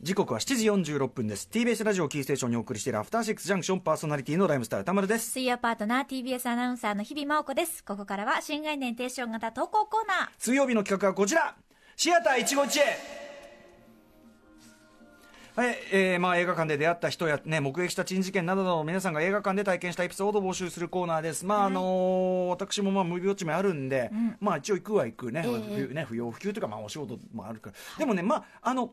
[0.00, 1.48] 時刻は7時46分です。
[1.50, 5.32] TBS ラジオキーステーションにお送りしているアフターシックスジャンクションパーソナリティのライムスター歌丸です。
[5.32, 7.82] 水曜パートナー TBS アナウンサーの日々真央子です。
[7.82, 10.28] ここからは新概念提唱型投稿コーナー。
[10.38, 11.56] 水曜日の企画はこちら。
[11.96, 12.86] シアター一期一会。
[12.86, 13.25] はい、
[15.64, 21.46] えー、まあ映画館で出会った人やね、目撃した珍事件などの皆さんが映画館で体験したエピソードを募集するコーナーです。
[21.46, 27.76] まあ、あのー私もまあ、無病地名あるんで、まあ一応行くは行くね、不ね不要不急というか、まあお仕事もあるから。
[27.98, 28.92] でもね、まあ、あの、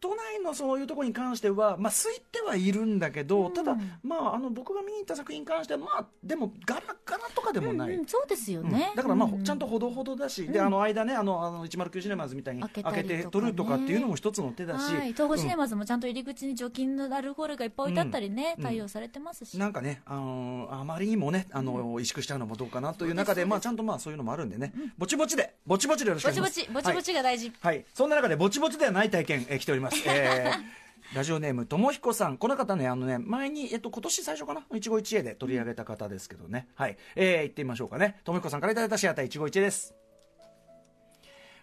[0.00, 7.94] 都内のそういうところに関しては、まあ、空いてはいるんだけど、ただ、まあ、あの僕が見に行った作品に関しては、まあ、でも、ガラガラとかでもない。
[7.94, 8.70] うん、そうですようん。
[8.70, 8.92] ね。
[8.94, 9.44] だからまあ、うん。
[9.44, 18.64] ちゃんとほどほどだし、であの間ねあのあの109シネマズみたいに開けて撮るとかっていうのも一つの手だし、はい、東宝シネマズもちゃんと入り口に除菌のアルコールがいっぱい置いてあったりね、うん。
[18.64, 19.58] 対応されてますし。
[19.58, 26.60] なんかね、あのーあまりにもねあの、萎縮しちゃうのもどうかなという中でまあ、ちゃんとまあそういうのもあるんでね、ぼちぼちでぼちぼちでよろしくお願いします。
[26.60, 27.52] ぼちぼち、ぼちぼちが大事。
[27.60, 27.84] はい、はい。
[27.94, 30.78] そんな中でぼちぼちではない体験、えー来ております、えー
[31.14, 32.36] ラジオネームともひこさん。
[32.36, 34.62] この方ねあのね前に、えっと、今年最初かな？
[34.74, 36.68] 一期一会で取り上げた方ですけどね。
[36.74, 38.20] はい、えー、行ってみましょうかね。
[38.24, 39.94] ともひこさんからいただいたシアター一期一会です。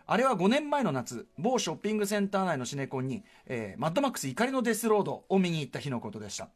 [0.08, 6.50] あれは5年前の夏、某ショッピングセンター内のシネコンに、えーマッドマックス怒りのデスロードを見に行った日のことでした。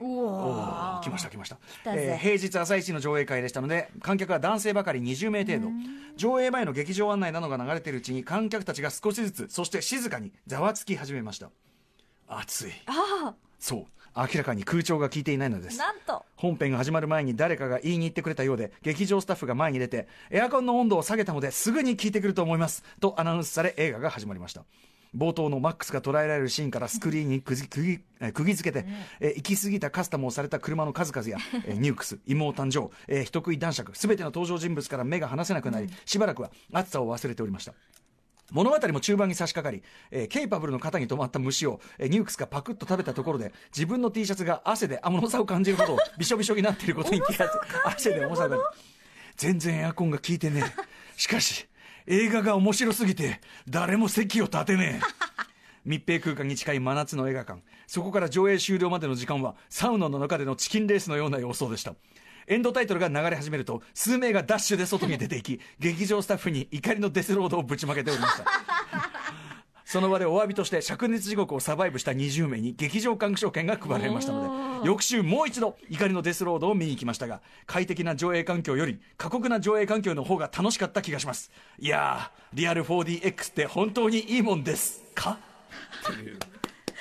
[0.00, 1.04] うおわー。
[1.04, 5.68] 来ました来ました、えー平日朝一の上映会でしたので観客は男性ばかり20名程度。
[6.16, 11.50] 上映前の劇場案内などが流れているうちに観客たちが少しずつそして静かにざわつき始めました。
[12.28, 12.72] 暑い。
[12.86, 13.86] あそう。
[14.14, 15.78] 明らかに空調が効いていないのであ、す。
[15.78, 16.22] なんと。
[16.36, 22.84] 本編が始まる前に誰かが言いに行ってくれたようで劇場スタッフが前に出てエアコンの温度を下げたのですぐに効いてくると思います。
[23.00, 24.64] とアナウンスされ映画が始まりました
[25.16, 28.88] 冒頭のマックスが捉えられるシーンからスクリーンにくぎくぎえー釘付けて、
[29.20, 37.74] えー行き過ぎたカスタムをされた車の数々や、えーニュークス妹誕生、えー人食い男爵全ての登場人物から目が離せなくなり、しばらくは暑さを忘れておりました。
[38.50, 47.52] 物語も中盤に差し掛かり、えーケイパブルの肩に止まった虫を、えーニュークスがパクッと食べたところで自分の T シャツが汗で重さを感じるほど びしょびしょになっていることに気がつ
[47.84, 48.56] 汗で重さが
[49.36, 50.92] 全然エアコンが効いてねえ。
[51.16, 51.66] しかし
[52.06, 55.06] 映画が面白すぎて誰も席を立てねえ。
[55.84, 57.60] 密閉空間に近い真夏の映画館。
[57.86, 61.94] そこから上映終了までの時間はサウナの中でのチキンレースのような様相でした。
[62.46, 68.71] エンドタイトルが流れ始めると数名がダッシュで外に出ていき劇場スタッフに怒りのデスロードをぶちまけておりました。
[69.92, 81.50] その場でお詫びとして灼熱地獄をサバイブした20名に劇場鑑賞券が配られましたので翌週もう一度怒りのデスロードを見に行きましたが快適な上映環境より過酷な上映環境の方が楽しかった気がします。
[81.78, 85.38] いやーリアル 4DX って本当にいいもんですか？
[86.06, 86.38] という。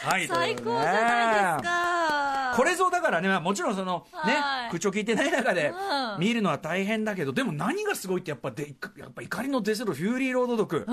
[0.03, 2.00] はい最高じゃないですか。
[2.55, 4.71] これぞだからね、まあもちろんその、ねは、い。
[4.71, 5.73] 口調聞いてない中で
[6.15, 6.19] うん。
[6.19, 10.85] 見るのは大変だけど、でも何がすごいってやっぱで、やっぱ怒りのデスロード、フューリーロード毒、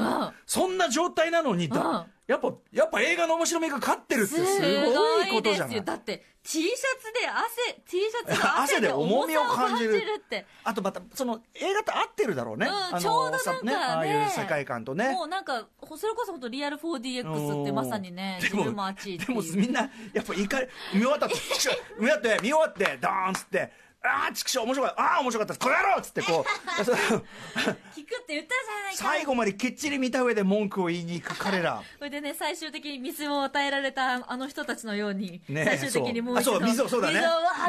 [0.46, 2.06] そんな状態なのにだ、うん。
[2.26, 5.84] やっぱ、やっぱ映画の面白みが勝ってるってすごいことじゃない？
[5.84, 10.46] だって、T シャツで汗、T シャツが汗で 重みを感じるって。
[10.64, 12.66] あとまた、その映画と合ってるだろうね。
[12.66, 15.12] うんあのちょうどなんかねさああいう世界観とね。
[15.12, 15.66] もうなんか、
[15.96, 25.02] それこそ本当リアル 4DX ってまさにね、自分もあっちでもみんなやっぱ怒り見終わった 見終わって見終わってドーンっつってああ畜生面白かった。
[25.02, 25.64] ああ面白かった。
[25.64, 26.80] この野郎っつってこう。
[26.80, 29.04] 聞くって言ったじゃないか。
[29.04, 31.82] 最後まできっちり見た上で文句を言いに行く彼ら。
[31.98, 36.40] それでね、最終的に水を与えられたあの人たちのように、ね最終的にもう。
[36.40, 37.14] 一度そうあそう水をそうだね。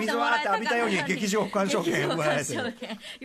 [0.01, 2.57] 水をわーって浴びたように劇場鑑賞券劇場もらえて。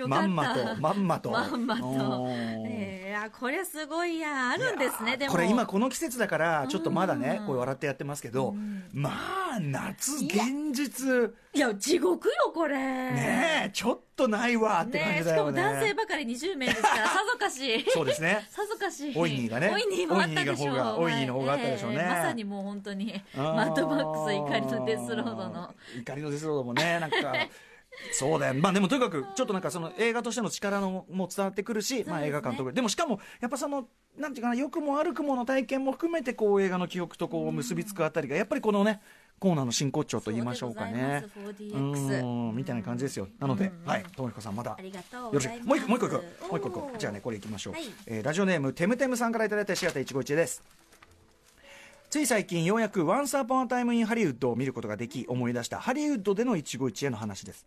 [0.07, 1.31] まんまとまんまと。
[1.31, 2.27] まんまと。
[2.67, 4.51] えー、あこれすごいや。
[4.51, 5.33] あるんですねでも。
[5.33, 8.55] これ今この季節だからちょっとまだねこう笑ってやってますけど
[8.95, 9.11] ま
[9.57, 11.35] あ夏現実。
[11.53, 15.23] いや地獄よこれねえちょっとないわって感ね。
[15.23, 17.91] しかもじだよね男性ばかり20名ですから さぞかし。
[17.91, 18.47] そうですね。
[18.51, 19.13] さぞかし。
[19.17, 19.71] オイニーがね。
[19.73, 20.77] オイニーもあったでしょう。
[20.77, 21.99] オイニーが方がオイニーの方があったでしょうね。
[21.99, 25.75] ええまさにもう本当にマッドマックス怒りのデスロードの。
[25.97, 27.17] 怒りのデスロードもねなんか
[28.13, 32.73] そうだよまあでもとにかくちょっとなんかその映画としての力のも伝わってくるし、まあ映画監督。
[32.73, 39.01] でもしかもやっぱそのなんていうかな良くも悪くもの体験も含めてこう映画の記憶とこう結びつくあたりがやっぱりこのね
[39.39, 41.25] コーナーの真骨頂と言いましょうかね。
[41.35, 42.03] そうでございます。
[42.03, 43.29] 4DX うんみたいな感じですよ。
[43.39, 44.05] なので、うんはい。
[44.17, 44.77] ともひこさんまだ。
[44.81, 45.67] よろしく。
[45.67, 46.21] もう一個もう一個も
[46.53, 47.85] う一個じゃあねこれいきましょう、はい。
[48.07, 50.63] えーラジオネームテムテムさんからいただいたシアター一期一会です。
[52.11, 57.67] つい最近ようやく「Once Upon a Time in Hollywood」を見ることができ思い出したハリウッドでの一期一会の話です。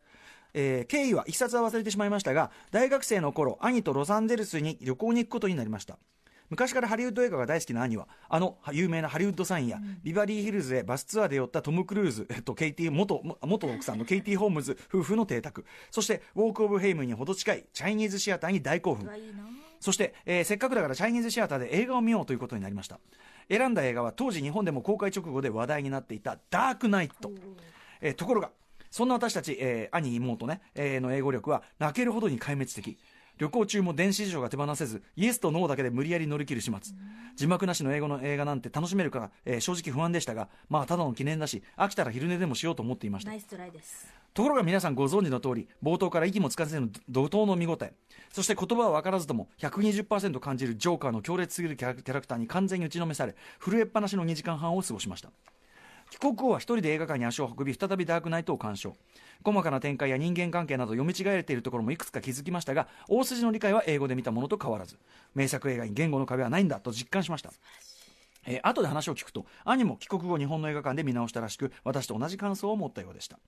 [0.54, 5.98] えー経緯はいきさつは忘れてしまいましたが大学生の頃兄とロサンゼルスに旅行に行くことになりました
[6.50, 15.66] 昔からハリウッド映画が大好きな兄はあの有名なハリウッドサインや、ビバリーヒルズへバスツアーで寄ったトム・クルーズ、えっと、ケイティ元元奥さんのケイティ・ホームズ 夫婦の邸宅。
[15.92, 19.10] そしてウォーク・オブ・ヘイムにほど近いチャイニーズシアターに大興奮。
[19.80, 23.00] そして、えーせっかくだからチャイニーズシアターで映画を見ようということになりました。
[23.50, 27.32] 選んだ映画は当時日本でも公開直後で話題になっていた「ダークナイト」
[28.02, 28.52] えーところが
[28.90, 32.98] そんな私たち、えー兄妹ね、えーの英語力は泣けるほどに壊滅的
[33.38, 36.96] 旅行中も電子辞書が手放せずイエスとノーだけで無理やり乗り切る始末。
[37.36, 43.32] 字幕なしの英語の映画なんて楽しめるか、えー正直不安でしたがまあただの記念だし飽きたら昼寝でもしようと思っていました。
[44.34, 47.94] ところが皆さんご存知の通り冒頭から息もつかせぬ怒涛の見応え
[48.32, 55.30] そして言葉は分からずとも120%感じるジョーカーの強烈すぎるキャラキャラクターに完全に打ちのめされ震えっぱなしの2時間半を過ごしました
[56.10, 58.96] 帰国後は一人で映画館に足を運び再びダークナイトを鑑賞。
[59.44, 64.98] 細かな展開や人間関係など読み違えているところもいくつか気づきましたが大筋の理解は英語で見たものと変わらず
[65.36, 67.52] 名作映画に言語の壁はないんだと実感しました。
[68.46, 73.40] えー後で話を聞くと兄も帰国後日本の映画館で見直したらしく私と同じ感想を持ったようでした。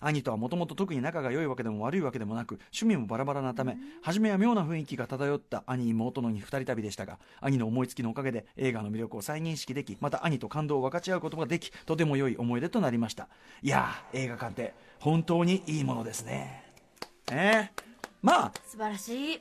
[0.00, 13.28] 兄とはもともと特に仲が良いわけでも悪いわけでもなく趣味もバラバラなため初めは妙な雰囲気が漂った兄妹の二人旅でしたが兄の思いつきのおかげで映画の魅力を再認識できまた兄と感動を分かち合うことができとても良い思い出となりました。
[13.62, 16.64] いやー映画館って本当にいいものですね。
[17.30, 17.84] えー
[18.24, 19.40] まあ素晴らしい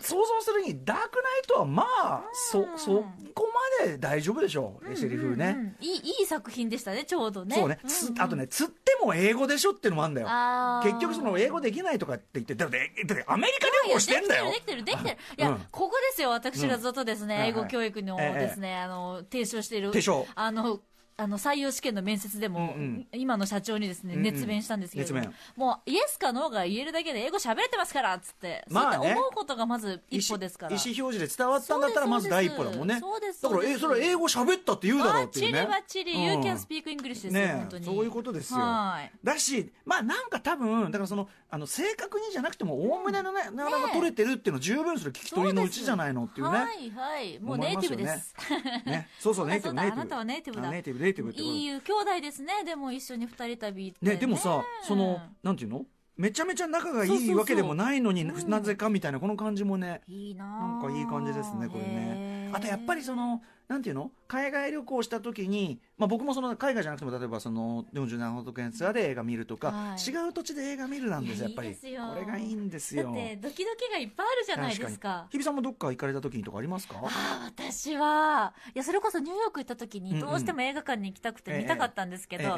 [0.00, 3.46] 想像するにダークナイトはまあそそこ
[3.80, 7.56] まで大丈夫でしょう、セリフね、うんいいいい作品でしたねちょうどね。
[7.56, 10.28] そうね、つあとね釣っても英語でしょっていうのもあるんだよ。
[10.82, 12.78] 結局その英語できないとかって言ってだって
[13.26, 14.50] アメリカ旅行してんだよ。
[14.50, 15.58] できてるできてるできてるいや、うん。
[15.70, 18.38] ここですよ私がずっとですね、うん英語教育のええ。
[18.40, 20.26] ですね、あの提唱している提唱。
[20.34, 20.80] あの
[21.20, 23.20] あの採用試験の面接でも、うんうん。
[23.20, 24.24] 今の社長にですね、うんうん。
[24.24, 25.36] 熱弁したんですけれども、熱弁。
[25.54, 28.96] もうイエスかノーが言えるだけで英語喋れてますからっつって、まあね。
[28.96, 30.74] そうやって思うことがまず一歩ですから。
[30.74, 32.98] 意思表示で伝わったんだったらまず第一歩だもんね。
[33.00, 35.70] そうですだからえそれは英語喋ったって言うだろうバッチリっていうね。
[35.70, 37.84] バッチリ、うん You can speak English ですよ、ね本当に。
[37.84, 38.60] そういうことですよ。
[38.60, 39.12] はい。
[39.22, 46.58] だしまあなんか多分だからそのあの正確にじゃなくてもおおむねのねなかなか取れてるっていうのを十分それ聞き取りのうちじゃないのっていうね。
[46.58, 47.38] はいはい。
[47.40, 48.34] もうネイティブです。
[48.86, 49.08] ね。
[49.18, 50.60] そうそうネイティブネイあなたはネイティブ。
[50.60, 50.68] だ。
[50.68, 51.00] あネイティブ。
[51.00, 51.54] ネイティブってこと？
[51.54, 52.64] いい兄弟ですね。
[52.64, 55.84] でも一緒に二人旅行ってね、でもさ、その、なんていうの？
[56.16, 62.50] めちゃめちゃ仲がいいわけでもないのになぜかみたいな、この感じもね、いいななんかいい感じですね、これね。
[62.52, 63.40] あとやっぱりその、
[63.70, 64.10] なんていうの？
[64.26, 70.10] 海外旅行した時に、まあ僕もその海外じゃなくても、例えばその、47都道府県ツアーで映画見るとか、はい。
[70.10, 71.68] 違う土地で映画見るなんですよ、やっぱり。
[71.68, 72.02] いいですよ。
[72.12, 73.04] これがいいんですよ。
[73.04, 75.28] だってドキドキがいっぱいあるじゃないですか。
[75.30, 76.96] 日比さんもどっか行かれた時にとかありますか？
[77.00, 77.08] あ
[77.42, 80.14] あ私はいやそれこそニューヨーク行った時うんうん。
[80.14, 82.56] にどうしても映画館に行きたくて見たかったんですけど、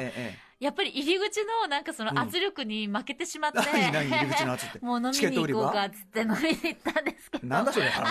[0.59, 4.79] やっぱり入り口のなんかその圧力に負けてしまって、何何入り口の圧って。
[4.79, 7.47] もう飲みに行こうかっつって飲みに行ったんですけど。
[7.47, 7.85] なんだそれ。
[7.85, 8.09] なんか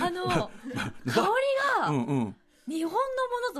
[0.00, 1.26] あの香り
[1.90, 2.36] が、うんうん。
[2.68, 2.98] 日本の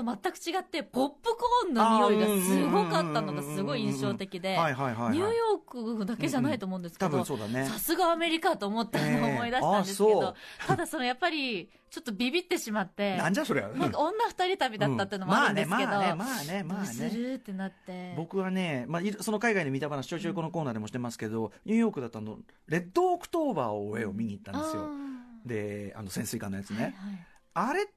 [0.03, 4.57] ものと全く違ってポップコーンの匂いがすごかったのがすごい印象的で。
[4.57, 7.23] ニューヨークだけじゃないと思うんですけ多ど。
[7.23, 10.35] さすがアメリカと思ったのを思い出したんですけど、
[10.67, 13.69] ただそのやっぱりちょっとビビってしまってなんじゃそりゃ。
[13.69, 17.09] なんか女二人旅だったっていうのもあるんですけど、まあね、まあね、まあね。
[17.09, 24.89] るってなって僕はね、まあ、その海外で見た話、ちょいちょいこのコーナーでもしてますけど、ニューヨークだとあの、レッドオクトーバーを絵を見に行ったんですよ。
[25.45, 26.93] で、あの、潜水艦のやつね。
[27.53, 27.93] あれって、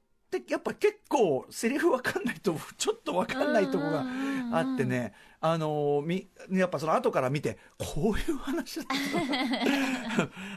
[0.47, 4.05] やっぱ結構、セリフわかんないと、 ちょっとわかんないとこが
[4.53, 5.13] あってね、
[5.43, 8.85] あのみ、やっぱその後から見て、こういう話だっ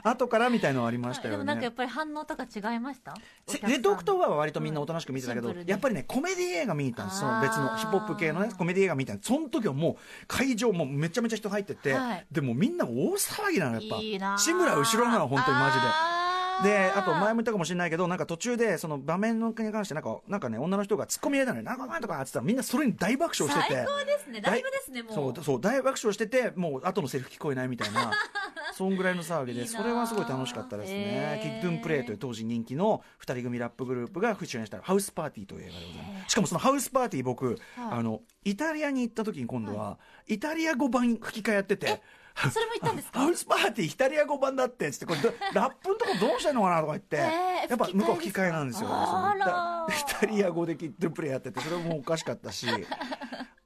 [0.03, 0.11] た。
[0.11, 1.73] 後からみたいのはありましたよねでもなんかやっ。
[1.73, 3.15] ぱり反応とか違いました？
[3.47, 7.21] せレッドオクトーバーは割とみんなおとなしく見てたけど、シンプルにやっぱりね、コメディ映画見に行ったんです。
[7.21, 13.97] その別のヒップホップ系のね、コメディ映画見に行ったんですその時はもう、会場もうめちゃめちゃ人入ってて、はいでもみんな大騒ぎなの、やっぱ。
[13.97, 16.14] いいなあ志村後ろなの、本当にマジで。
[16.63, 21.65] で、あと前も言ったかもしれないけど、なんか途中で、その場面に関して、なんか、なんかね、女の人が突っ込み入れたのよ。
[21.65, 23.75] なんかなんとかって言ったら、みんなそれに大爆笑してて。
[23.75, 28.13] 最高ですねライブですねもうそう、大爆笑してて、もう後のセリフ聞こえないみたいな、
[28.75, 30.97] そんぐらいの騒ぎで、それはすごい楽しかったですね。
[30.97, 36.33] へーキッドゥンプレイという当時人気の二人組ラップグループが主演したハウスパーティーという映画でございます。
[36.33, 42.01] しかもそのハウスパーティー僕、あの、イタリアに行った時に今度は、イタリア語版吹き替えやってて、
[42.37, 43.21] それも言ったんですか？
[43.21, 48.89] ハウスパーティーイタリア語版だってっつってこれど ラップのとこどうしてんのかなとか言って、えーやっぱ向こう吹き替えなんですよ。
[48.91, 52.67] イタリア語でキッドゥプレイやっててそれもおかしかったし。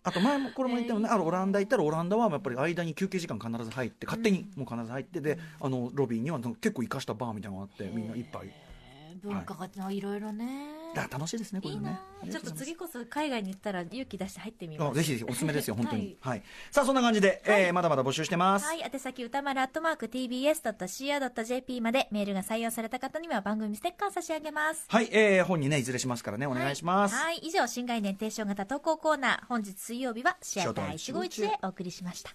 [0.04, 5.20] あと前もこれも言ったよね、あのオランダ行ったらオランダはやっぱり間に休憩時間必ず入って勝手にもう必ず入って。
[5.20, 8.46] で、あのロビーには結構生かしたバーみたいなのがあってみんな一杯。
[8.46, 9.28] えー。
[9.28, 10.46] 文化がいろいろね
[10.94, 14.90] だ楽しいですねこれいいねなちょっと次こそ海外に行ったら勇気出して入ってみます。
[14.90, 16.16] あぜひぜひおすすめですよ本当に。
[16.20, 24.84] はい、さあそんな感じで、えーまだまだ募集してます、はい、宛先歌丸アットマーク tbs.co.jp までメールが採用された方には番組ステッカー差し上げます。
[24.88, 27.38] はい、えー本にねいずれしますからねお願いします、はい、はい。
[27.38, 32.34] 以上、新概念提唱型投稿コーナー、本日水曜日はシアター151でお送りしました。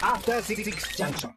[0.00, 0.64] After Six
[0.96, 1.32] Junction.